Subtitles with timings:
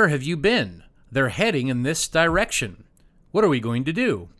[0.00, 0.84] Where have you been?
[1.12, 2.84] They're heading in this direction.
[3.32, 4.30] What are we going to do?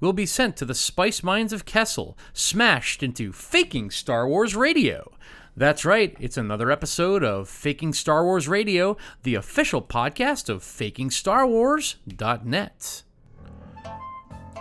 [0.00, 5.12] We'll be sent to the spice mines of Kessel, smashed into faking Star Wars radio.
[5.54, 13.02] That's right, it's another episode of Faking Star Wars Radio, the official podcast of FakingStarWars.net.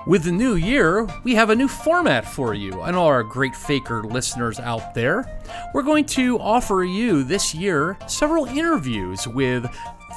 [0.05, 3.55] With the new year, we have a new format for you and all our great
[3.55, 5.39] faker listeners out there.
[5.73, 9.65] We're going to offer you this year several interviews with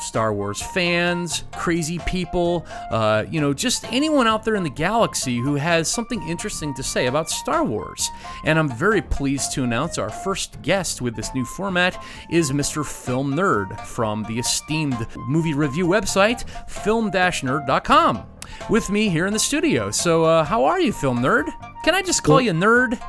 [0.01, 5.39] Star Wars fans, crazy people, uh, you know, just anyone out there in the galaxy
[5.39, 8.11] who has something interesting to say about Star Wars.
[8.45, 12.85] And I'm very pleased to announce our first guest with this new format is Mr.
[12.85, 18.27] Film Nerd from the esteemed movie review website, film-nerd.com,
[18.69, 19.91] with me here in the studio.
[19.91, 21.49] So, uh, how are you, Film Nerd?
[21.85, 23.01] Can I just call you Nerd?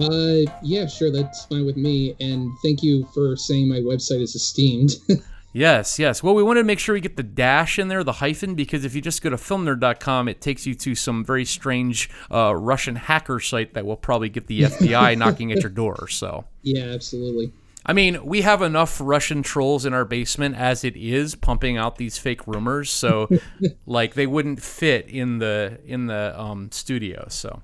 [0.00, 2.16] Uh, yeah, sure, that's fine with me.
[2.20, 4.96] And thank you for saying my website is esteemed.
[5.54, 6.20] Yes, yes.
[6.20, 8.84] Well, we wanted to make sure we get the dash in there, the hyphen, because
[8.84, 12.96] if you just go to filmnerd.com, it takes you to some very strange uh, Russian
[12.96, 16.08] hacker site that will probably get the FBI knocking at your door.
[16.08, 16.44] So.
[16.62, 17.52] Yeah, absolutely.
[17.86, 21.98] I mean, we have enough Russian trolls in our basement as it is, pumping out
[21.98, 22.90] these fake rumors.
[22.90, 23.28] So,
[23.86, 27.26] like, they wouldn't fit in the in the um, studio.
[27.28, 27.62] So.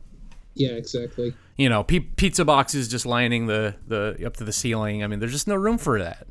[0.55, 1.35] Yeah, exactly.
[1.57, 5.03] You know, p- pizza boxes just lining the the up to the ceiling.
[5.03, 6.29] I mean, there's just no room for that.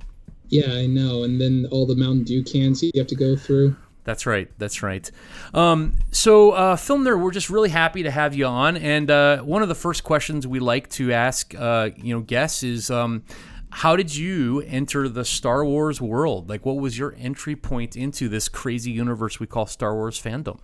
[0.50, 1.24] Yeah, I know.
[1.24, 3.76] And then all the Mountain Dew cans you have to go through.
[4.04, 4.50] That's right.
[4.58, 5.10] That's right.
[5.54, 8.76] Um, so, uh, Film Nerd, we're just really happy to have you on.
[8.76, 12.64] And uh, one of the first questions we like to ask, uh, you know, guests
[12.64, 13.24] is, um,
[13.70, 16.50] how did you enter the Star Wars world?
[16.50, 20.60] Like, what was your entry point into this crazy universe we call Star Wars fandom?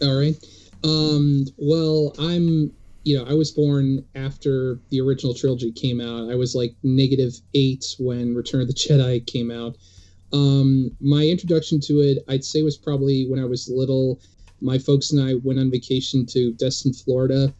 [0.00, 0.36] All right.
[0.82, 2.72] Um, well, I'm
[3.06, 6.28] you know, I was born after the original trilogy came out.
[6.28, 9.76] I was like negative eight when Return of the Jedi came out.
[10.32, 14.20] Um, my introduction to it, I'd say, was probably when I was little.
[14.60, 17.54] My folks and I went on vacation to Destin, Florida,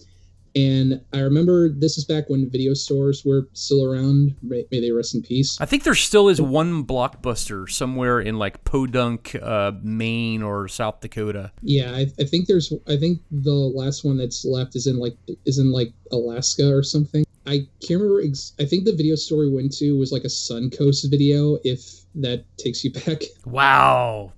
[0.56, 4.34] and I remember this is back when video stores were still around.
[4.42, 5.60] May, may they rest in peace.
[5.60, 11.00] I think there still is one blockbuster somewhere in like Podunk, uh, Maine or South
[11.00, 11.52] Dakota.
[11.60, 12.72] Yeah, I, I, think there's.
[12.88, 16.82] I think the last one that's left is in like is in like Alaska or
[16.82, 17.26] something.
[17.46, 18.22] I can't remember.
[18.22, 21.58] Ex- I think the video store we went to was like a Suncoast video.
[21.64, 23.24] If that takes you back.
[23.44, 24.32] Wow,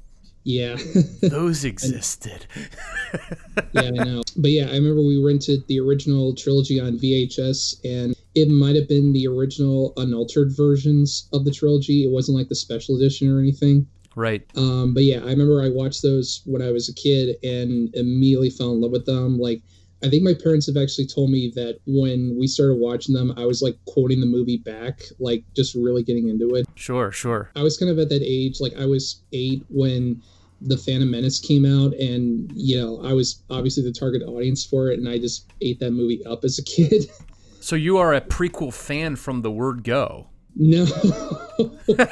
[0.48, 0.76] yeah.
[1.22, 2.46] Those existed.
[3.72, 4.22] yeah, I know.
[4.34, 8.88] But yeah, I remember we rented the original trilogy on VHS, and it might have
[8.88, 12.04] been the original unaltered versions of the trilogy.
[12.04, 13.86] It wasn't like the special edition or anything.
[14.16, 14.42] Right.
[14.56, 18.48] Um, but yeah, I remember I watched those when I was a kid and immediately
[18.48, 19.38] fell in love with them.
[19.38, 19.60] Like,
[20.02, 23.44] I think my parents have actually told me that when we started watching them, I
[23.44, 26.66] was like quoting the movie back, like just really getting into it.
[26.74, 27.50] Sure, sure.
[27.54, 30.22] I was kind of at that age, like I was eight when
[30.60, 34.90] the Phantom Menace came out, and you know, I was obviously the target audience for
[34.90, 37.10] it, and I just ate that movie up as a kid.
[37.60, 40.28] So you are a prequel fan from the word go.
[40.56, 40.84] No,
[41.58, 42.08] no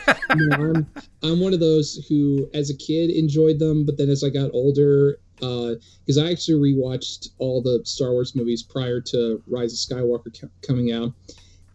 [0.52, 0.86] I'm,
[1.22, 4.50] I'm one of those who, as a kid, enjoyed them, but then as I got
[4.52, 9.98] older, because uh, I actually rewatched all the Star Wars movies prior to Rise of
[9.98, 11.12] Skywalker coming out,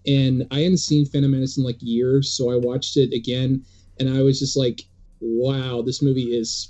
[0.05, 3.65] and I hadn't seen Phantom Menace in like years, so I watched it again,
[3.99, 4.83] and I was just like,
[5.21, 6.69] wow, this movie is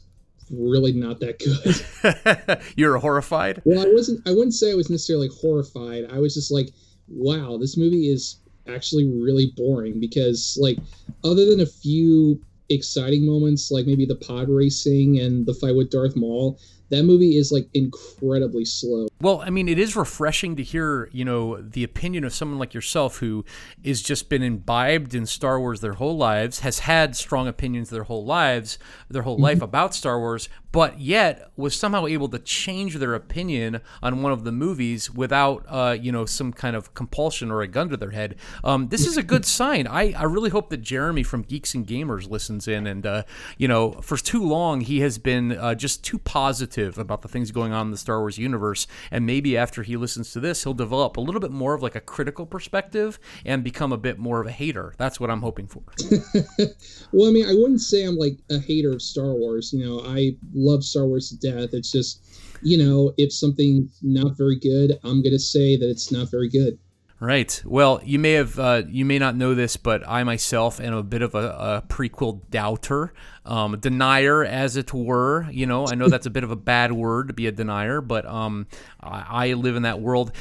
[0.51, 2.61] really not that good.
[2.75, 3.61] You're horrified?
[3.65, 6.05] Well, I wasn't I wouldn't say I was necessarily horrified.
[6.11, 6.69] I was just like,
[7.07, 10.77] wow, this movie is actually really boring because like
[11.23, 15.89] other than a few exciting moments like maybe the pod racing and the fight with
[15.89, 16.59] Darth Maul,
[16.91, 19.07] that movie is like incredibly slow.
[19.21, 22.73] Well, I mean, it is refreshing to hear, you know, the opinion of someone like
[22.73, 23.45] yourself who
[23.81, 28.03] is just been imbibed in Star Wars their whole lives, has had strong opinions their
[28.03, 28.77] whole lives,
[29.09, 29.63] their whole life mm-hmm.
[29.63, 34.43] about Star Wars, but yet was somehow able to change their opinion on one of
[34.43, 38.11] the movies without, uh, you know, some kind of compulsion or a gun to their
[38.11, 38.35] head.
[38.63, 39.87] Um, this is a good sign.
[39.87, 42.85] I, I really hope that Jeremy from Geeks and Gamers listens in.
[42.85, 43.23] And, uh,
[43.57, 47.51] you know, for too long, he has been uh, just too positive about the things
[47.51, 48.87] going on in the Star Wars universe.
[49.09, 51.95] And maybe after he listens to this, he'll develop a little bit more of like
[51.95, 54.93] a critical perspective and become a bit more of a hater.
[54.97, 55.83] That's what I'm hoping for.
[57.11, 59.73] well, I mean, I wouldn't say I'm like a hater of Star Wars.
[59.73, 61.73] You know, I love Star Wars to death.
[61.73, 62.23] It's just,
[62.61, 66.49] you know, if something's not very good, I'm going to say that it's not very
[66.49, 66.77] good.
[67.21, 67.61] Right.
[67.63, 71.03] Well, you may have, uh, you may not know this, but I myself am a
[71.03, 73.13] bit of a, a prequel doubter,
[73.45, 75.47] um, denier, as it were.
[75.51, 78.01] You know, I know that's a bit of a bad word to be a denier,
[78.01, 78.65] but um,
[78.99, 80.31] I, I live in that world.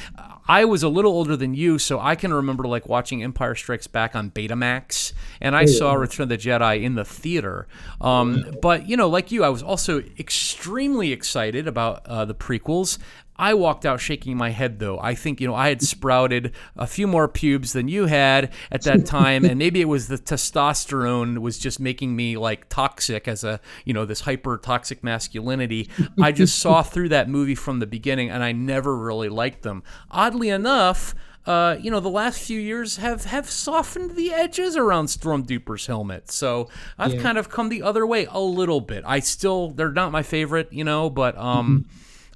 [0.47, 3.85] I was a little older than you, so I can remember like watching Empire Strikes
[3.85, 7.67] Back on Betamax, and I saw Return of the Jedi in the theater.
[8.01, 12.97] Um, but you know, like you, I was also extremely excited about uh, the prequels.
[13.41, 14.99] I walked out shaking my head though.
[14.99, 18.83] I think, you know, I had sprouted a few more pubes than you had at
[18.83, 23.43] that time and maybe it was the testosterone was just making me like toxic as
[23.43, 25.89] a, you know, this hyper toxic masculinity.
[26.21, 29.83] I just saw through that movie from the beginning and I never really liked them.
[30.11, 31.15] Oddly enough,
[31.47, 36.29] uh, you know, the last few years have have softened the edges around Stormtrooper's helmet.
[36.31, 37.21] So I've Yeah.
[37.21, 39.03] kind of come the other way a little bit.
[39.07, 41.85] I still they're not my favorite, you know, but um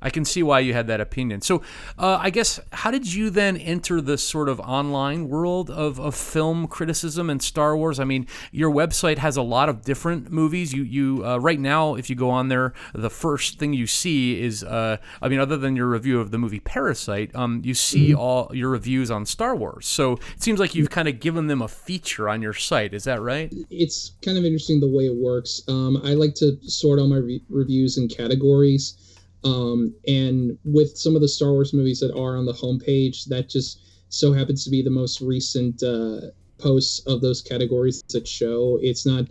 [0.05, 1.41] I can see why you had that opinion.
[1.41, 1.63] So,
[1.97, 6.13] uh, I guess, how did you then enter the sort of online world of, of
[6.13, 7.99] film criticism and Star Wars?
[7.99, 10.73] I mean, your website has a lot of different movies.
[10.73, 14.39] You, you uh, right now, if you go on there, the first thing you see
[14.39, 18.13] is, uh, I mean, other than your review of the movie Parasite, um, you see
[18.13, 19.87] all your reviews on Star Wars.
[19.87, 22.93] So it seems like you've kind of given them a feature on your site.
[22.93, 23.51] Is that right?
[23.71, 25.63] it's kind of interesting the way it works.
[25.67, 29.14] Um, I like to sort all my re- reviews in categories.
[29.45, 33.47] Um, and with some of the Star Wars movies that are on the homepage, that
[33.47, 38.79] just so happens to be the most recent uh, posts of those categories that show.
[38.81, 39.25] It's not,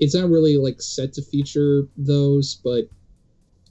[0.00, 2.88] it's not really like set to feature those, but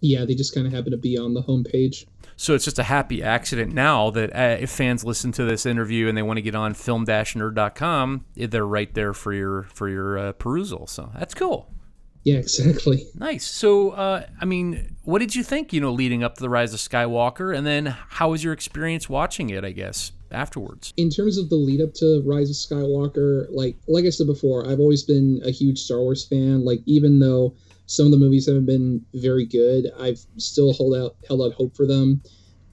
[0.01, 2.05] yeah, they just kind of happen to be on the homepage.
[2.37, 6.07] So it's just a happy accident now that uh, if fans listen to this interview
[6.07, 10.31] and they want to get on film-nerd.com, they're right there for your for your uh,
[10.33, 10.87] perusal.
[10.87, 11.69] So that's cool.
[12.23, 13.07] Yeah, exactly.
[13.15, 13.45] Nice.
[13.45, 15.71] So, uh, I mean, what did you think?
[15.73, 19.07] You know, leading up to the Rise of Skywalker, and then how was your experience
[19.09, 19.63] watching it?
[19.63, 20.93] I guess afterwards.
[20.95, 24.69] in terms of the lead up to Rise of Skywalker, like like I said before,
[24.69, 26.63] I've always been a huge Star Wars fan.
[26.65, 27.55] Like even though
[27.87, 31.75] some of the movies haven't been very good, I've still hold out held out hope
[31.75, 32.21] for them.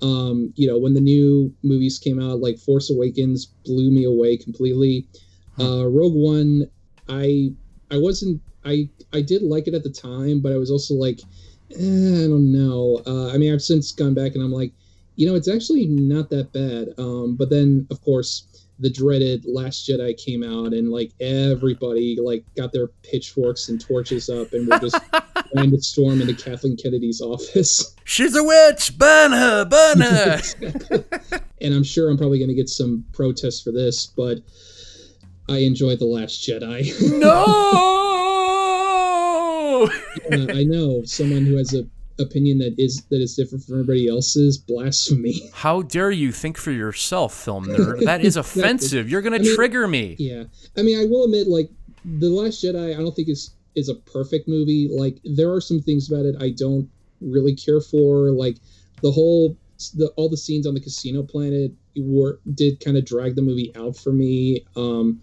[0.02, 4.36] Um, you know, when the new movies came out, like Force Awakens blew me away
[4.36, 5.06] completely.
[5.58, 6.68] Uh, Rogue One,
[7.08, 7.52] I
[7.90, 11.20] I wasn't I I did like it at the time, but I was also like,
[11.72, 13.02] eh, I don't know.
[13.06, 14.72] Uh, I mean, I've since gone back and I'm like,
[15.14, 16.88] you know, it's actually not that bad.
[16.98, 18.46] Um, but then, of course,
[18.78, 24.28] the dreaded Last Jedi came out, and like everybody like got their pitchforks and torches
[24.28, 25.00] up, and were just
[25.54, 27.94] trying to storm into Kathleen Kennedy's office.
[28.04, 28.98] She's a witch.
[28.98, 29.64] Burn her.
[29.64, 30.40] Burn her.
[31.62, 34.40] and I'm sure I'm probably going to get some protests for this, but
[35.48, 36.92] I enjoyed the Last Jedi.
[37.20, 37.44] no.
[40.32, 41.86] Uh, I know someone who has a
[42.18, 45.50] opinion that is that is different from everybody else's blasphemy.
[45.52, 48.04] How dare you think for yourself, film nerd?
[48.04, 49.08] That is offensive.
[49.08, 50.16] You're gonna I mean- trigger me.
[50.18, 50.44] Yeah,
[50.76, 51.70] I mean, I will admit, like
[52.04, 54.88] the Last Jedi, I don't think is is a perfect movie.
[54.90, 56.88] Like there are some things about it I don't
[57.20, 58.30] really care for.
[58.30, 58.56] Like
[59.02, 59.56] the whole
[59.94, 63.72] the all the scenes on the casino planet were did kind of drag the movie
[63.76, 64.64] out for me.
[64.74, 65.20] Um,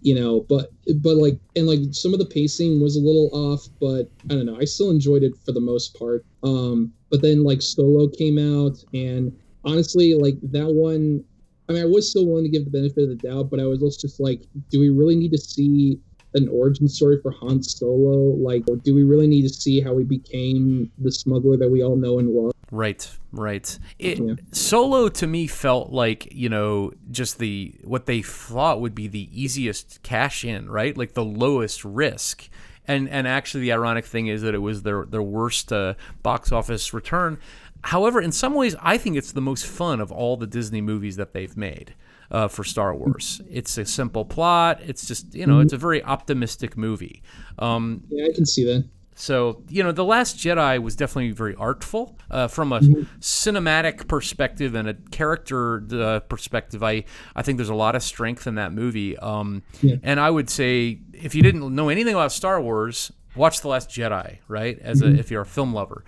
[0.00, 3.68] you know, but but like and like some of the pacing was a little off,
[3.80, 4.58] but I don't know.
[4.58, 6.24] I still enjoyed it for the most part.
[6.42, 11.24] Um, but then like Solo came out, and honestly, like that one
[11.68, 13.64] I mean, I was still willing to give the benefit of the doubt, but I
[13.64, 16.00] was also just like, do we really need to see
[16.34, 18.36] an origin story for Han Solo?
[18.36, 21.96] Like, do we really need to see how he became the smuggler that we all
[21.96, 22.52] know and love?
[22.70, 23.78] Right, right.
[23.98, 24.34] It, Yeah.
[24.52, 29.28] Solo to me felt like you know just the what they thought would be the
[29.32, 30.96] easiest cash in, right?
[30.96, 32.48] Like the lowest risk.
[32.86, 36.52] And and actually, the ironic thing is that it was their their worst uh, box
[36.52, 37.38] office return.
[37.84, 41.16] However, in some ways, I think it's the most fun of all the Disney movies
[41.16, 41.94] that they've made
[42.30, 43.40] uh, for Star Wars.
[43.50, 44.80] It's a simple plot.
[44.84, 47.22] It's just you know, it's a very optimistic movie.
[47.58, 48.84] Um, Yeah, I can see that.
[49.18, 52.78] So, you know, The Last Jedi was definitely very artful uh, from a
[53.18, 56.84] cinematic perspective and a character uh, perspective.
[56.84, 57.02] I,
[57.34, 59.18] I think there's a lot of strength in that movie.
[59.18, 59.96] Um, Yeah.
[60.04, 63.90] And I would say if you didn't know anything about Star Wars, watch The Last
[63.90, 64.78] Jedi, right?
[64.78, 66.04] As a, if you're a film lover.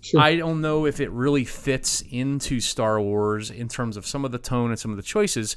[0.00, 0.20] Sure.
[0.20, 4.32] I don't know if it really fits into Star Wars in terms of some of
[4.32, 5.56] the tone and some of the choices,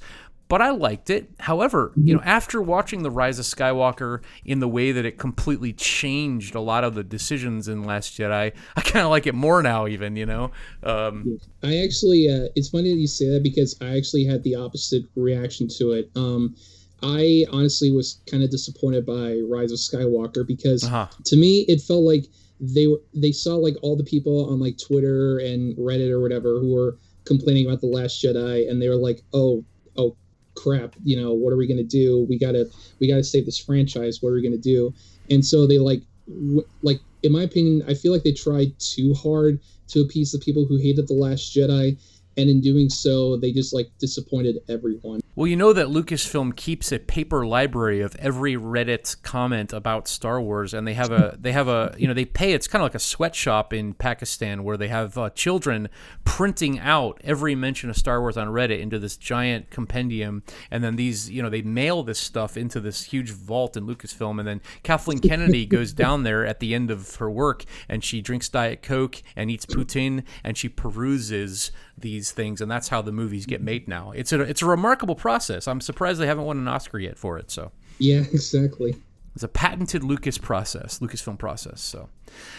[0.51, 1.29] but I liked it.
[1.39, 5.71] However, you know, after watching The Rise of Skywalker in the way that it completely
[5.71, 9.63] changed a lot of the decisions in Last Jedi, I kind of like it more
[9.63, 10.51] now, even, you know?
[10.83, 14.55] Um, I actually, uh, it's funny that you say that because I actually had the
[14.55, 16.11] opposite reaction to it.
[16.17, 16.53] Um,
[17.01, 21.07] I honestly was kind of disappointed by Rise of Skywalker because uh-huh.
[21.27, 22.25] to me it felt like
[22.59, 26.59] they were they saw like all the people on like Twitter and Reddit or whatever
[26.59, 29.65] who were complaining about the Last Jedi, and they were like, "Oh, oh,
[30.61, 32.25] crap, you know, what are we gonna do?
[32.29, 34.21] We gotta we gotta save this franchise.
[34.21, 34.93] What are we gonna do?
[35.29, 39.13] And so they like w- like in my opinion, I feel like they tried too
[39.13, 41.97] hard to appease the people who hated the Last Jedi,
[42.37, 45.20] and in doing so, they just like disappointed everyone.
[45.33, 50.41] Well, you know that Lucasfilm keeps a paper library of every Reddit comment about Star
[50.41, 52.51] Wars, and they have a they have a you know they pay.
[52.51, 55.87] It's kind of like a sweatshop in Pakistan where they have uh, children
[56.25, 60.97] printing out every mention of Star Wars on Reddit into this giant compendium, and then
[60.97, 64.59] these you know they mail this stuff into this huge vault in Lucasfilm, and then
[64.83, 68.81] Kathleen Kennedy goes down there at the end of her work, and she drinks Diet
[68.81, 71.71] Coke and eats poutine, and she peruses
[72.01, 73.65] these things, and that's how the movies get mm-hmm.
[73.65, 74.11] made now.
[74.11, 75.67] It's a it's a remarkable process.
[75.67, 77.51] I'm surprised they haven't won an Oscar yet for it.
[77.51, 78.95] So Yeah, exactly.
[79.33, 81.81] It's a patented Lucas process, Lucasfilm process.
[81.81, 82.09] So,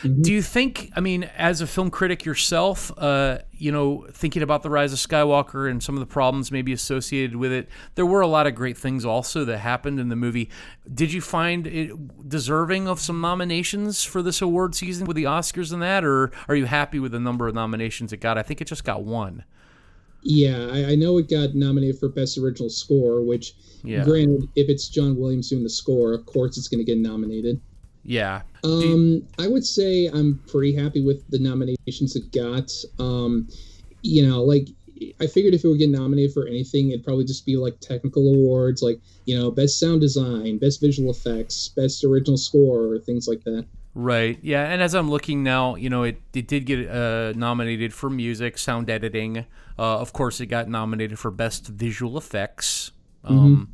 [0.02, 0.20] Mm-hmm.
[0.22, 0.90] do you think?
[0.94, 4.98] I mean, as a film critic yourself, uh, you know, thinking about the rise of
[4.98, 8.54] Skywalker and some of the problems maybe associated with it, there were a lot of
[8.54, 10.50] great things also that happened in the movie.
[10.92, 15.72] Did you find it deserving of some nominations for this award season with the Oscars
[15.72, 18.36] and that, or are you happy with the number of nominations it got?
[18.36, 19.44] I think it just got one.
[20.22, 24.04] Yeah, I, I know it got nominated for Best Original Score, which, Yeah.
[24.04, 27.60] granted, if it's John Williams doing the score, of course it's going to get nominated.
[28.04, 28.42] Yeah.
[28.64, 32.70] Um, I would say I'm pretty happy with the nominations it got.
[32.98, 33.48] Um,
[34.02, 34.68] you know, like
[35.20, 38.34] I figured if it would get nominated for anything, it'd probably just be like technical
[38.34, 43.28] awards, like you know, best sound design, best visual effects, best original score, or things
[43.28, 43.66] like that.
[43.94, 44.38] Right.
[44.42, 44.64] Yeah.
[44.64, 48.56] And as I'm looking now, you know, it, it did get uh, nominated for music,
[48.56, 49.44] sound editing.
[49.78, 52.92] Uh, of course, it got nominated for best visual effects.
[53.24, 53.72] Um,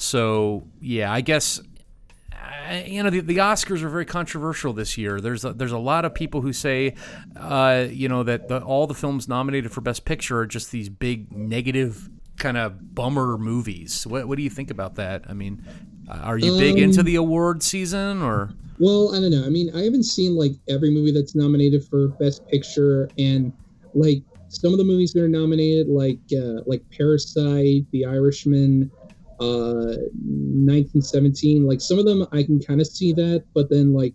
[0.00, 1.60] So yeah, I guess.
[2.38, 5.20] Uh, You know the, the Oscars are very controversial this year.
[5.20, 6.94] There's a, there's a lot of people who say,
[7.36, 10.88] uh, you know, that the, all the films nominated for Best Picture are just these
[10.88, 14.06] big negative kind of bummer movies.
[14.06, 15.24] What what do you think about that?
[15.28, 15.64] I mean,
[16.08, 18.50] uh, are you big into the award season or?
[18.78, 19.44] Well, I don't know.
[19.44, 23.52] I mean, I haven't seen like every movie that's nominated for Best Picture, and
[23.94, 28.90] like some of the movies that are nominated, like uh, like Parasite, The Irishman,
[29.40, 29.96] uh,
[30.68, 31.66] 1917.
[31.66, 34.14] Like some of them, I can kind of see that, but then like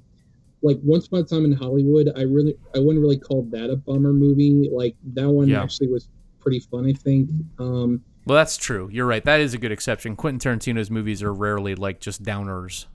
[0.61, 3.75] like Once Upon a Time in Hollywood, I really I wouldn't really call that a
[3.75, 4.69] bummer movie.
[4.71, 5.61] Like that one Yeah.
[5.63, 6.07] actually was
[6.39, 7.29] pretty fun, I think.
[7.59, 8.89] Um, Well, that's true.
[8.91, 9.23] You're right.
[9.25, 10.15] That is a good exception.
[10.15, 12.85] Quentin Tarantino's movies are rarely like just downers.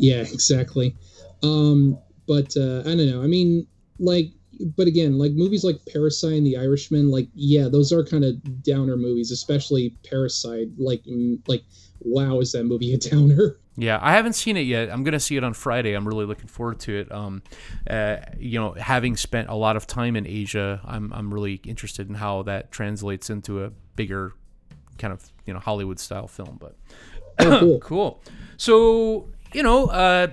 [0.00, 0.96] Yeah, exactly.
[1.42, 3.22] Um, but uh, I don't know.
[3.22, 3.66] I mean,
[4.00, 4.30] like,
[4.76, 8.62] but again, like movies like Parasite and The Irishman, like, yeah, those are kind of
[8.62, 10.68] downer movies, especially Parasite.
[10.78, 11.02] Like,
[11.46, 11.62] like,
[12.00, 13.56] wow, is that movie a downer?
[13.76, 14.88] Yeah, I haven't seen it yet.
[14.90, 15.94] I'm gonna see it on Friday.
[15.94, 17.10] I'm really looking forward to it.
[17.10, 17.42] Um,
[17.90, 22.08] uh, you know, having spent a lot of time in Asia, I'm I'm really interested
[22.08, 24.32] in how that translates into a bigger
[24.98, 26.56] kind of you know Hollywood style film.
[26.60, 26.76] But
[27.40, 27.78] Oh, cool.
[27.80, 28.22] cool.
[28.56, 30.28] So you know, uh,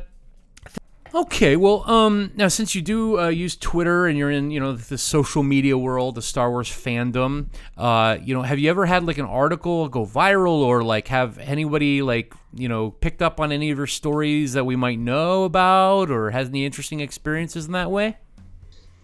[1.14, 1.56] okay.
[1.56, 4.98] Well, um, now since you do uh, use Twitter and you're in you know the
[4.98, 9.18] social media world, the Star Wars fandom, uh, you know, have you ever had like
[9.18, 13.72] an article go viral or like have anybody like you know picked up on any
[13.72, 17.92] of your stories that we might know about or has any interesting experiences in that
[17.92, 18.18] way?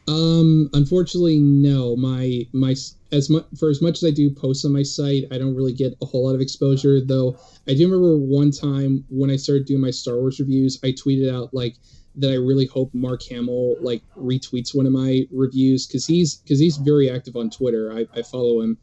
[0.08, 1.96] Um, unfortunately, no.
[1.96, 2.76] My my
[3.12, 5.74] as much for as much as I do post on my site, I don't really
[5.74, 7.02] get a whole lot of exposure.
[7.02, 7.38] Though
[7.68, 11.34] I do remember one time when I started doing my Star Wars reviews, I tweeted
[11.34, 11.76] out like
[12.16, 16.60] that I really hope Mark Hamill like retweets one of my reviews because he's because
[16.60, 17.92] he's very active on Twitter.
[17.94, 18.78] I, I follow him,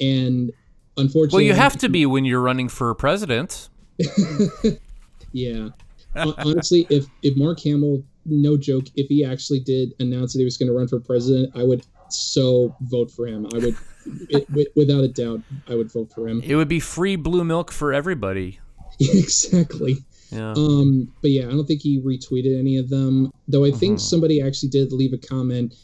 [0.00, 0.52] and
[0.96, 3.68] unfortunately, Well, you have to be when you're running for president.
[5.32, 5.68] Yeah.
[6.16, 10.56] Honestly, if if Mark Hamill, no joke, if he actually did announce that he was
[10.56, 13.46] going to run for president, I would so vote for him.
[13.54, 13.76] I would,
[14.30, 16.40] it, wi- without a doubt, I would vote for him.
[16.42, 18.60] It would be free blue milk for everybody.
[19.00, 19.98] exactly.
[20.30, 20.52] Yeah.
[20.52, 23.32] Um, but yeah, I don't think he retweeted any of them.
[23.46, 25.74] Though I think somebody actually did leave a comment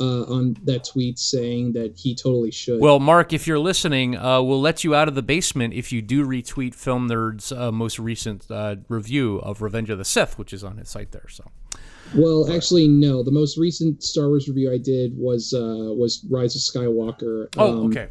[0.00, 2.80] uh, on that tweet saying that he totally should.
[2.80, 6.02] Well, Mark, if you're listening, uh, we'll let you out of the basement if you
[6.02, 10.52] do retweet Film Nerd's uh, most recent uh, review of Revenge of the Sith, which
[10.52, 11.28] is on his site there.
[11.28, 11.44] So,
[12.14, 13.22] Well, actually, no.
[13.22, 17.48] The most recent Star Wars review I did was uh, was Rise of Skywalker.
[17.56, 18.08] oh, Um, okay,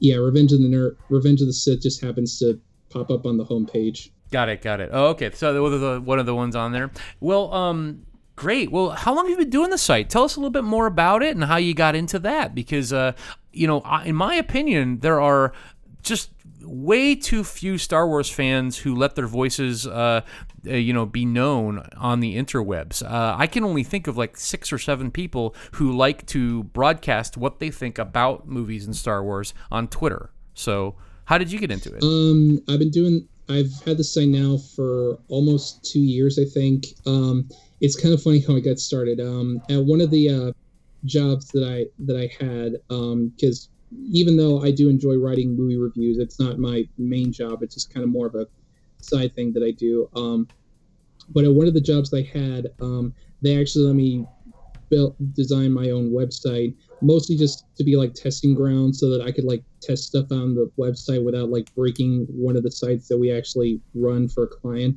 [0.00, 3.36] Yeah, Revenge of the Ner- Revenge of the Sith just happens to pop up on
[3.36, 4.10] the homepage.
[4.30, 4.90] got it, got it.
[4.92, 5.30] Oh, okay.
[5.32, 6.90] So one of the one of the ones on there.
[7.20, 8.04] Well, um,
[8.36, 8.70] great.
[8.70, 10.10] Well, how long have you been doing the site?
[10.10, 12.54] Tell us a little bit more about it and how you got into that.
[12.54, 13.12] Because, uh,
[13.52, 15.52] you know, I- in my opinion, there are
[16.02, 16.30] just
[16.68, 20.20] way too few Star Wars fans who let their voices, uh,
[20.66, 23.02] uh, you know, be known on the interwebs.
[23.02, 27.36] Uh, I can only think of like six or seven people who like to broadcast
[27.36, 30.30] what they think about movies and Star Wars on Twitter.
[30.54, 32.02] So, How did you get into it?
[32.02, 33.28] Um, I've been doing.
[33.50, 36.86] I've had this site now for almost two years, I think.
[37.06, 37.48] Um,
[37.80, 39.20] it's kind of funny how I got started.
[39.20, 40.52] Um, at one of the uh,
[41.04, 45.76] jobs that I that I had, because um, even though I do enjoy writing movie
[45.76, 47.62] reviews, it's not my main job.
[47.62, 48.46] It's just kind of more of a
[49.00, 50.08] side thing that I do.
[50.14, 50.48] Um,
[51.30, 54.26] but at one of the jobs I had, um, they actually let me
[54.90, 59.30] build design my own website mostly just to be like testing ground so that i
[59.30, 63.18] could like test stuff on the website without like breaking one of the sites that
[63.18, 64.96] we actually run for a client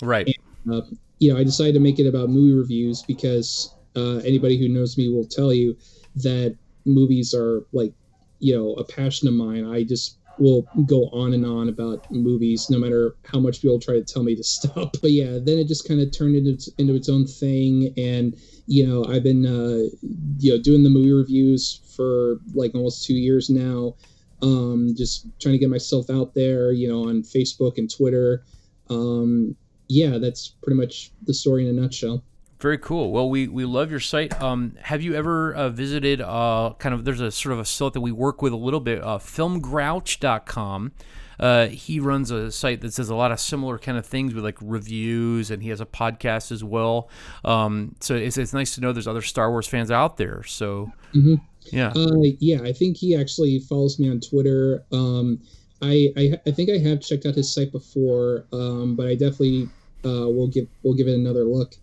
[0.00, 0.32] right
[0.66, 0.82] and, uh,
[1.18, 4.96] you know i decided to make it about movie reviews because uh, anybody who knows
[4.96, 5.76] me will tell you
[6.14, 6.56] that
[6.86, 7.92] movies are like
[8.42, 9.64] you know a passion of mine.
[9.64, 13.94] I just will go on and on about movies no matter how much people try
[13.94, 14.96] to tell me to stop.
[15.00, 17.94] But yeah then it just kind of turned into, into its own thing.
[17.96, 19.88] And you know i've been uh,
[20.38, 23.94] you know doing the movie reviews for like almost two years now.
[24.42, 28.44] Um, just trying to get myself out there you know on facebook and twitter.
[28.90, 29.56] Um,
[29.88, 32.24] yeah that's pretty much the story in a nutshell
[32.62, 33.12] very cool.
[33.12, 34.40] Well, we, we love your site.
[34.40, 37.92] Um, have you ever uh, visited uh, kind of, there's a sort of a site
[37.92, 40.92] that we work with a little bit, uh, filmgrouch.com.
[41.40, 44.44] Uh, he runs a site that says a lot of similar kind of things with
[44.44, 47.10] like reviews, and he has a podcast as well.
[47.44, 50.44] Um, so it's, it's nice to know there's other Star Wars fans out there.
[50.44, 51.34] So, mm-hmm.
[51.72, 51.92] yeah.
[51.96, 54.84] Uh, yeah, I think he actually follows me on Twitter.
[54.92, 55.40] Um,
[55.80, 59.68] I, I, I think I have checked out his site before, um, but I definitely
[60.04, 61.74] uh, will give will give it another look.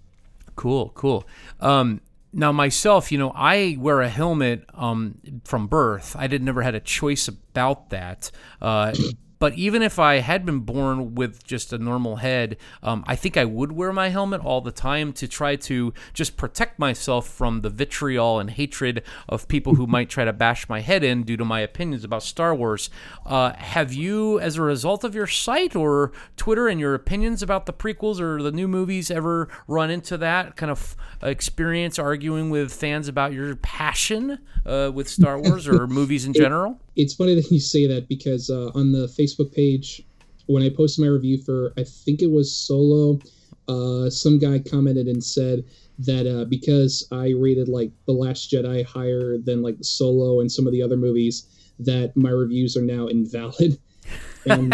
[0.59, 1.25] Cool, cool.
[1.61, 2.01] Um,
[2.33, 6.17] now myself, you know, I wear a helmet um, from birth.
[6.19, 8.29] I did never had a choice about that.
[8.61, 8.93] Uh,
[9.39, 13.37] but even if I had been born with just a normal head, um, I think
[13.37, 17.61] I would wear my helmet all the time to try to just protect myself from
[17.61, 21.37] the vitriol and hatred of people who might try to bash my head in due
[21.37, 22.89] to my opinions about Star Wars.
[23.25, 27.65] Uh, have you, as a result of your site or Twitter and your opinions about
[27.65, 32.73] the prequels or the new movies, ever run into that kind of experience arguing with
[32.73, 36.79] fans about your passion uh, with Star Wars or movies in general?
[36.95, 40.03] It's funny that you say that because uh, on the Facebook page,
[40.47, 43.19] when I posted my review for, I think it was Solo,
[43.67, 45.63] uh, some guy commented and said
[45.99, 50.65] that uh, because I rated like The Last Jedi higher than like Solo and some
[50.65, 51.45] of the other movies,
[51.79, 53.79] that my reviews are now invalid.
[54.45, 54.73] and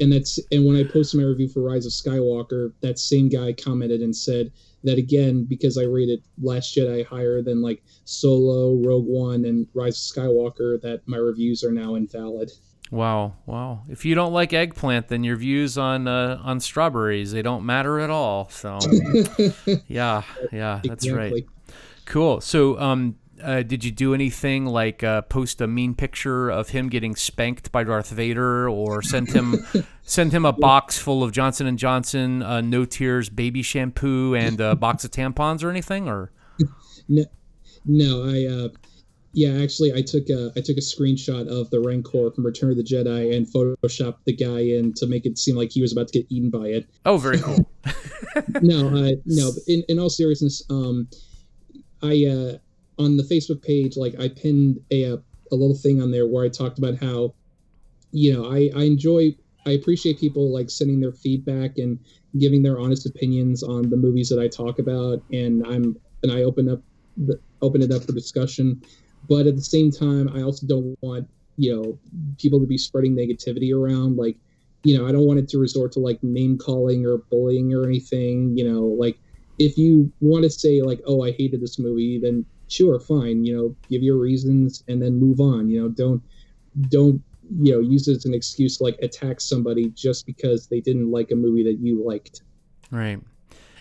[0.00, 3.52] and that's and when I posted my review for Rise of Skywalker, that same guy
[3.52, 4.50] commented and said
[4.84, 9.96] that again because I rated Last Jedi higher than like Solo, Rogue One, and Rise
[9.96, 12.50] of Skywalker, that my reviews are now invalid.
[12.90, 13.84] Wow, wow!
[13.88, 18.00] If you don't like eggplant, then your views on uh, on strawberries they don't matter
[18.00, 18.50] at all.
[18.50, 18.78] So,
[19.88, 21.16] yeah, yeah, that's exactly.
[21.16, 21.46] right.
[22.04, 22.42] Cool.
[22.42, 26.88] So, um, uh, did you do anything like uh, post a mean picture of him
[26.88, 29.66] getting spanked by Darth Vader, or send him
[30.02, 34.60] send him a box full of Johnson and Johnson uh, no tears baby shampoo and
[34.60, 36.08] a box of tampons or anything?
[36.08, 36.30] Or
[37.08, 37.24] no,
[37.84, 38.68] no, I uh,
[39.34, 42.76] yeah, actually, I took a I took a screenshot of the Rancor from Return of
[42.76, 46.08] the Jedi and photoshopped the guy in to make it seem like he was about
[46.08, 46.86] to get eaten by it.
[47.06, 47.68] Oh, very cool.
[48.60, 48.90] no,
[49.24, 49.52] no.
[49.66, 51.08] In in all seriousness, um,
[52.02, 52.58] I uh
[52.98, 56.48] on the Facebook page, like I pinned a, a, little thing on there where I
[56.48, 57.34] talked about how,
[58.10, 59.34] you know, I, I enjoy,
[59.66, 61.98] I appreciate people like sending their feedback and
[62.38, 66.42] giving their honest opinions on the movies that I talk about, and I'm and I
[66.42, 66.80] open up
[67.16, 68.82] the, open it up for discussion.
[69.28, 71.98] But at the same time, I also don't want you know
[72.38, 74.16] people to be spreading negativity around.
[74.16, 74.36] Like,
[74.84, 77.84] you know, I don't want it to resort to like name calling or bullying or
[77.84, 78.56] anything.
[78.56, 79.18] You know, like
[79.58, 83.56] if you want to say like, oh, I hated this movie, then sure, fine, you
[83.56, 85.68] know, give your reasons and then move on.
[85.68, 86.22] You know, don't
[86.88, 87.22] don't
[87.60, 91.10] you know use it as an excuse to like attack somebody just because they didn't
[91.10, 92.42] like a movie that you liked.
[92.90, 93.20] Right.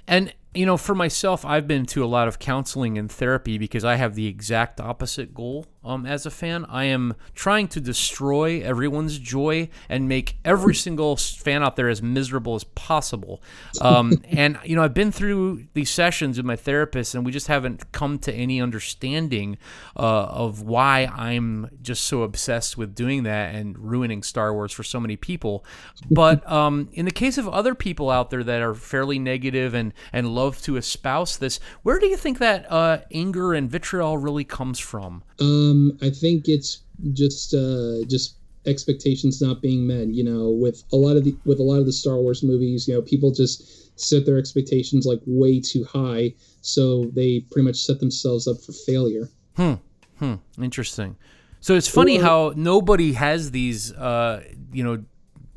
[0.08, 3.86] And you know, for myself, I've been to a lot of counseling and therapy because
[3.86, 6.65] I have the exact opposite goal um, as a fan.
[6.65, 12.02] I am trying to destroy everyone's joy and make every single fan out there as
[12.02, 13.41] miserable as possible.
[13.82, 17.48] Um, and, you know, I've been through these sessions with my therapist, and we just
[17.48, 19.58] haven't come to any understanding
[19.96, 24.84] uh, of why I'm just so obsessed with doing that and ruining Star Wars for
[24.84, 25.65] so many people.
[26.10, 29.94] But um, in the case of other people out there that are fairly negative and,
[30.13, 34.44] and love to espouse this, where do you think that uh, anger and vitriol really
[34.44, 35.24] comes from?
[35.72, 40.08] Um, I think it's just uh, just expectations not being met.
[40.08, 42.88] You know, with a lot of the with a lot of the Star Wars movies,
[42.88, 47.78] you know, people just set their expectations like way too high, so they pretty much
[47.78, 49.30] set themselves up for failure.
[49.56, 49.74] Hmm.
[50.18, 50.36] Hmm.
[50.62, 51.18] Interesting.
[51.60, 55.04] So it's funny Or- how nobody has these, uh, you know,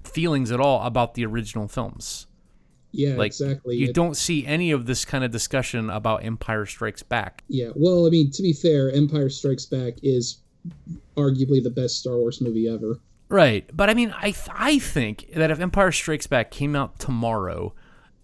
[0.04, 2.26] feelings at all about the original films.
[2.96, 3.76] Yeah, Like exactly.
[3.76, 7.42] you It- don't see any of this kind of discussion about Empire Strikes Back.
[7.48, 10.38] Yeah, well, I mean, to be fair, Empire Strikes Back is
[11.16, 13.00] arguably the best Star Wars movie ever.
[13.28, 16.98] Right, but I mean, I th- I think that if Empire Strikes Back came out
[16.98, 17.74] tomorrow,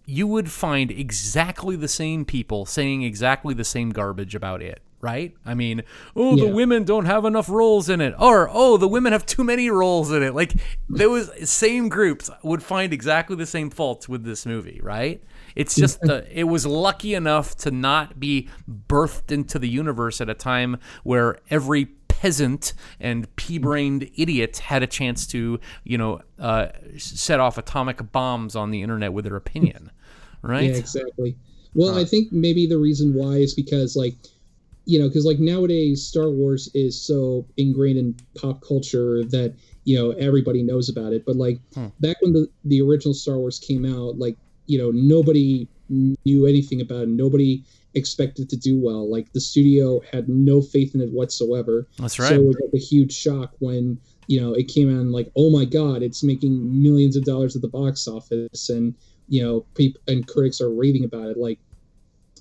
[0.05, 4.81] you would find exactly the same people saying exactly the same garbage about it.
[5.01, 5.33] Right?
[5.45, 5.83] I mean,
[6.15, 9.43] oh, the women don't have enough roles in it, or oh, the women have too
[9.43, 10.35] many roles in it.
[10.35, 10.53] Like
[10.89, 14.79] those same groups would find exactly the same faults with this movie.
[14.83, 15.23] Right?
[15.55, 18.49] It's just the it was lucky enough to not be
[18.87, 21.89] birthed into the universe at a time where every
[22.21, 28.55] peasant and pea-brained idiot had a chance to, you know, uh, set off atomic bombs
[28.55, 29.89] on the internet with their opinion,
[30.43, 30.69] right?
[30.69, 31.35] Yeah, exactly.
[31.73, 34.15] Well, I think maybe the reason why is because, like,
[34.85, 39.95] you know, because like nowadays Star Wars is so ingrained in pop culture that you
[39.97, 41.23] know everybody knows about it.
[41.25, 41.87] But like Hmm.
[41.99, 46.81] back when the the original Star Wars came out, like you know nobody knew anything
[46.81, 47.09] about it.
[47.09, 47.63] Nobody
[47.93, 49.09] expected to do well.
[49.11, 51.87] Like the studio had no faith in it whatsoever.
[51.99, 52.29] That's right.
[52.29, 55.31] So it was like a huge shock when you know it came out and like,
[55.35, 58.95] oh my god, it's making millions of dollars at the box office, and
[59.27, 61.37] you know, people and critics are raving about it.
[61.37, 61.59] Like,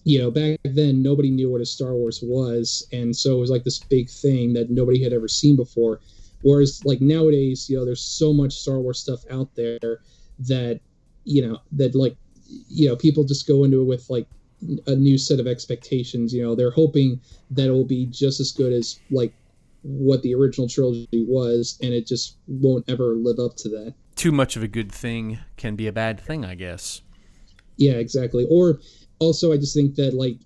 [0.05, 3.51] you know, back then nobody knew what a Star Wars was, and so it was
[3.51, 6.01] like this big thing that nobody had ever seen before.
[6.43, 10.01] Whereas like nowadays, you know, there's so much Star Wars stuff out there
[10.41, 10.81] that
[11.25, 12.17] you know that like
[12.69, 14.27] you know people just go into it with like
[14.87, 16.33] a new set of expectations.
[16.33, 19.35] You know, they're hoping that it will be just as good as like
[19.83, 23.95] what the original trilogy was, and it just won't ever live up to that.
[24.17, 27.03] Too much of a good thing can be a bad thing, I guess.
[27.77, 28.47] Yeah, exactly.
[28.51, 28.81] Or
[29.21, 30.39] also, I just think that like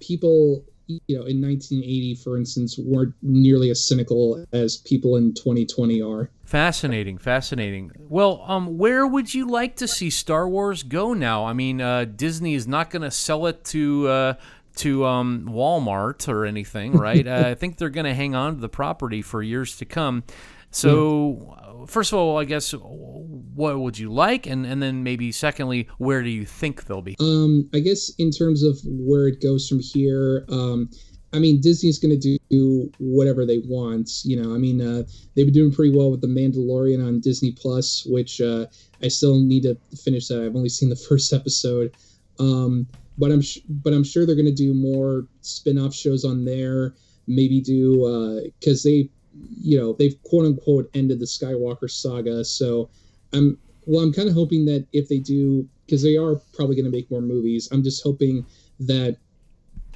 [0.00, 6.02] people, you know, in 1980, for instance, weren't nearly as cynical as people in 2020
[6.02, 6.30] are.
[6.44, 7.92] Fascinating, fascinating.
[7.98, 11.44] Well, um, where would you like to see Star Wars go now?
[11.44, 14.34] I mean, uh, Disney is not going to sell it to uh,
[14.76, 17.26] to um, Walmart or anything, right?
[17.28, 20.24] uh, I think they're going to hang on to the property for years to come.
[20.72, 25.30] So, uh, first of all, I guess, what would you like, and and then maybe
[25.30, 27.16] secondly, where do you think they'll be?
[27.20, 30.90] Um, I guess in terms of where it goes from here, um,
[31.34, 34.10] I mean, Disney's going to do whatever they want.
[34.24, 35.04] You know, I mean, uh,
[35.34, 38.66] they've been doing pretty well with The Mandalorian on Disney Plus, which uh,
[39.02, 40.42] I still need to finish that.
[40.42, 41.94] I've only seen the first episode.
[42.38, 42.86] Um,
[43.18, 46.94] but I'm sh- but I'm sure they're going to do more spin-off shows on there.
[47.26, 52.44] Maybe do because they, you know, they've quote unquote ended the Skywalker saga.
[52.44, 52.90] So
[53.32, 56.84] I'm well, I'm kind of hoping that if they do, because they are probably going
[56.84, 57.68] to make more movies.
[57.72, 58.46] I'm just hoping
[58.80, 59.16] that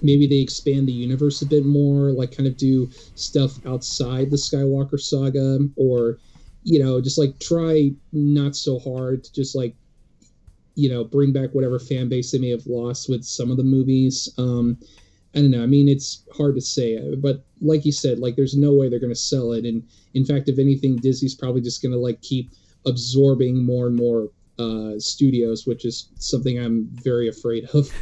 [0.03, 4.37] maybe they expand the universe a bit more, like kind of do stuff outside the
[4.37, 6.19] Skywalker saga, or
[6.65, 9.75] you know, just like try not so hard to just like
[10.75, 13.63] you know bring back whatever fan base they may have lost with some of the
[13.63, 14.29] movies.
[14.39, 14.79] Um,
[15.37, 15.63] I don't know.
[15.63, 18.99] I mean, it's hard to say, but like you said, like there's no way they're
[18.99, 22.23] going to sell it, and in fact, if anything, Disney's probably just going to like
[22.23, 22.51] keep
[22.87, 27.91] absorbing more and more uh, studios, which is something I'm very afraid of.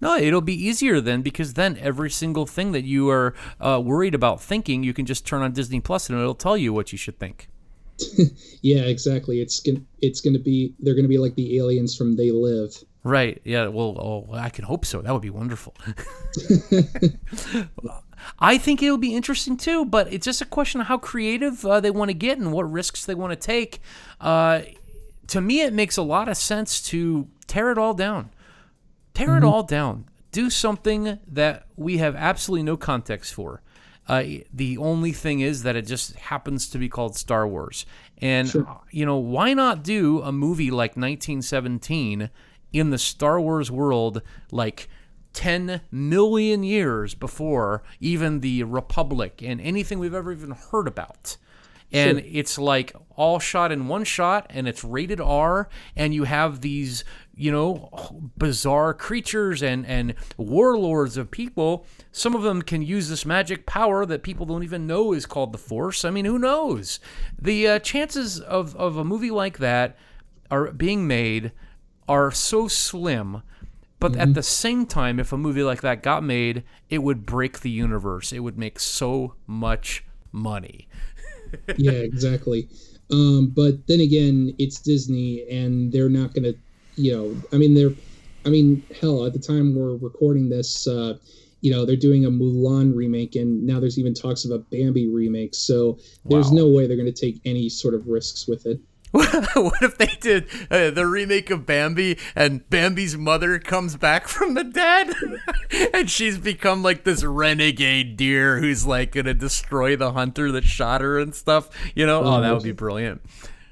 [0.00, 4.14] No, it'll be easier then because then every single thing that you are uh, worried
[4.14, 6.98] about thinking, you can just turn on Disney Plus and it'll tell you what you
[6.98, 7.48] should think.
[8.62, 9.40] yeah, exactly.
[9.40, 12.74] It's gonna it's gonna be they're gonna be like the aliens from They Live.
[13.04, 13.40] Right.
[13.44, 13.66] Yeah.
[13.68, 13.96] Well,
[14.30, 15.02] oh, I can hope so.
[15.02, 15.74] That would be wonderful.
[18.38, 21.80] I think it'll be interesting too, but it's just a question of how creative uh,
[21.80, 23.80] they want to get and what risks they want to take.
[24.20, 24.62] Uh,
[25.28, 28.30] to me, it makes a lot of sense to tear it all down.
[29.12, 30.06] Tear it all down.
[30.32, 33.62] Do something that we have absolutely no context for.
[34.08, 37.86] Uh, the only thing is that it just happens to be called Star Wars.
[38.18, 38.66] And, Sure.
[38.68, 42.28] uh, you know, why not do a movie like 1917
[42.74, 44.88] in the Star Wars world, like
[45.32, 51.36] 10 million years before even the Republic and anything we've ever even heard about?
[51.92, 52.28] and Sure.
[52.32, 57.04] it's like all shot in one shot and it's rated R and you have these
[57.36, 57.90] you know
[58.36, 64.06] bizarre creatures and and warlords of people some of them can use this magic power
[64.06, 67.00] that people don't even know is called the force i mean who knows
[67.40, 69.96] the uh, chances of of a movie like that
[70.50, 71.52] are being made
[72.08, 73.42] are so slim
[74.00, 77.60] but at the same time if a movie like that got made it would break
[77.60, 80.88] the universe it would make so much money
[81.76, 82.68] yeah, exactly.
[83.12, 86.54] Um, but then again, it's Disney, and they're not gonna,
[86.96, 87.94] you know, I mean, they're,
[88.44, 91.18] I mean, hell, at the time we're recording this, uh,
[91.60, 95.08] you know they're doing a Mulan remake, and now there's even talks of a Bambi
[95.08, 95.54] remake.
[95.54, 96.56] So there's Wow.
[96.56, 98.80] no way they're going to take any sort of risks with it.
[99.54, 104.54] what if they did uh, the remake of Bambi and Bambi's mother comes back from
[104.54, 105.14] the dead
[105.94, 111.00] and she's become like this renegade deer who's like gonna destroy the hunter that shot
[111.00, 111.70] her and stuff?
[111.94, 113.22] You know, oh, that would be brilliant.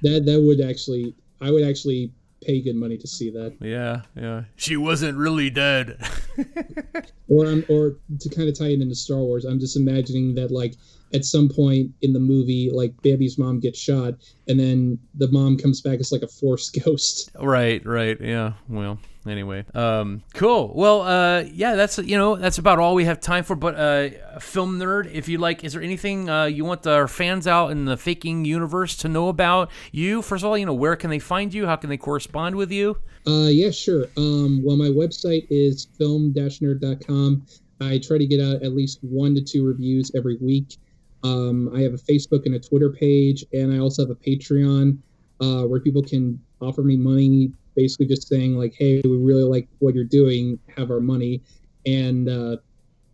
[0.03, 3.57] That that would actually, I would actually pay good money to see that.
[3.61, 4.45] Yeah, yeah.
[4.55, 6.01] She wasn't really dead.
[7.29, 10.51] Or I'm, or to kind of tie it into Star Wars, I'm just imagining that
[10.51, 10.75] like
[11.15, 14.15] at some point in the movie, like Bambi's mom gets shot,
[14.49, 17.31] and then the mom comes back as like a force ghost.
[17.39, 18.21] Right, right.
[18.21, 18.55] Yeah.
[18.69, 19.65] Well, anyway.
[19.75, 20.73] Um cool.
[20.75, 24.39] Well, uh yeah, that's you know, that's about all we have time for, but uh
[24.41, 27.85] film nerd, if you like, is there anything uh you want our fans out in
[27.85, 30.23] the faking universe to know about you?
[30.23, 31.67] First of all, you know, where can they find you?
[31.67, 32.99] How can they correspond with you?
[33.25, 34.07] Uh, yeah, sure.
[34.17, 37.47] Um, well, my website is film-nerd.com.
[37.81, 40.77] I try to get out at least one to two reviews every week.
[41.25, 44.99] Um, I have a Facebook and a Twitter page, and I also have a Patreon
[45.41, 49.69] uh, where people can offer me money, basically just saying like, "Hey, we really like
[49.79, 50.59] what you're doing.
[50.77, 51.43] Have our money."
[51.87, 52.57] And uh,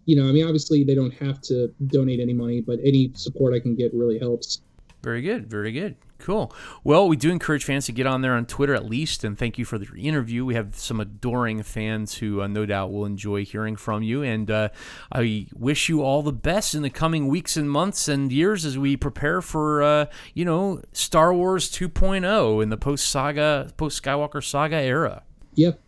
[0.07, 3.55] you know, I mean, obviously they don't have to donate any money, but any support
[3.55, 4.63] I can get really helps.
[5.03, 5.97] Very good, very good.
[6.19, 6.53] Cool.
[6.83, 9.57] Well, we do encourage fans to get on there on Twitter at least, and thank
[9.57, 10.45] you for the interview.
[10.45, 14.51] We have some adoring fans who uh, no doubt will enjoy hearing from you, and
[14.51, 14.69] uh,
[15.13, 18.77] I wish you all the best in the coming weeks and months and years as
[18.77, 24.45] we prepare for, uh, you know, Star Wars 2.0 in the post saga, post Skywalker
[24.45, 25.23] saga era.
[25.55, 25.81] Yep.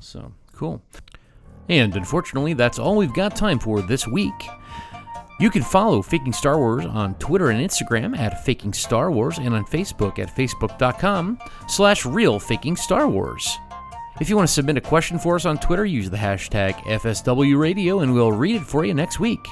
[0.00, 0.82] So cool.
[1.68, 4.48] And unfortunately, that's all we've got time for this week.
[5.40, 9.54] You can follow Faking Star Wars on Twitter and Instagram at Faking Star Wars and
[9.54, 13.56] on Facebook at facebook.com slash real faking Star Wars.
[14.20, 17.56] If you want to submit a question for us on Twitter, use the hashtag FSW
[17.56, 19.46] Radio and we'll read it for you next week.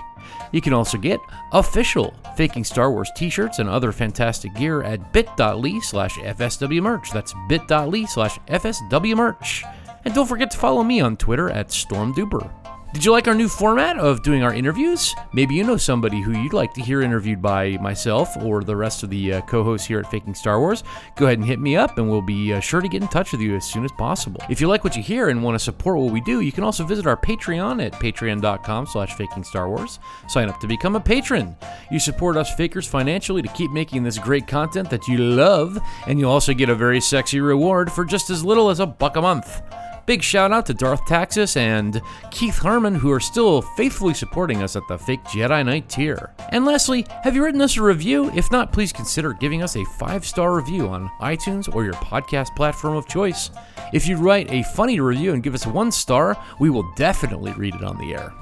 [0.51, 1.21] You can also get
[1.53, 7.13] official Faking Star Wars t-shirts and other fantastic gear at bit.ly slash FSW merch.
[7.13, 9.63] That's bit.ly slash FSW merch.
[10.05, 12.76] And don't forget to follow me on Twitter at StormDuper.
[12.97, 15.15] Did you like our new format of doing our interviews?
[15.35, 19.03] Maybe you know somebody who you'd like to hear interviewed by myself or the rest
[19.03, 20.83] of the uh, co hosts here at Faking Star Wars.
[21.15, 23.33] Go ahead and hit me up, and we'll be uh, sure to get in touch
[23.33, 24.41] with you as soon as possible.
[24.49, 26.65] If you like what you hear and want to support what we do, you can
[26.65, 29.99] also visit our Patreon at patreon.com slash faking Star Wars.
[30.29, 31.55] Sign up to become a patron.
[31.91, 36.19] You support us fakers financially to keep making this great content that you love, and
[36.19, 39.21] you'll also get a very sexy reward for just as little as a buck a
[39.21, 39.61] month.
[40.07, 44.77] Big shout out to Darth Taxis and Keith Harmon, who are still faithfully supporting us
[44.77, 46.33] at the Fake Jedi Knight tier.
[46.51, 48.31] And lastly, have you written us a review?
[48.31, 52.55] If not, please consider giving us a five star review on iTunes or your podcast
[52.55, 53.51] platform of choice.
[53.93, 57.75] If you write a funny review and give us one star, we will definitely read
[57.75, 58.33] it on the air.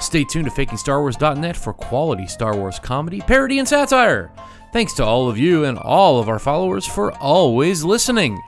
[0.00, 4.32] Stay tuned to FakingStarWars.net for quality Star Wars comedy, parody, and satire.
[4.72, 8.40] Thanks to all of you and all of our followers for always listening.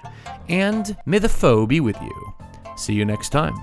[0.48, 2.34] And may the foe be with you.
[2.76, 3.54] See you next time.